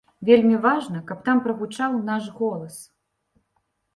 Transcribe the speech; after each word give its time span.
Вельмі 0.27 0.55
важна, 0.63 1.01
каб 1.09 1.19
там 1.27 1.41
прагучаў 1.47 1.91
наш 2.09 2.31
голас. 2.39 2.79